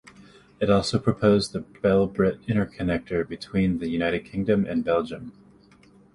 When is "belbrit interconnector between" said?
1.59-3.77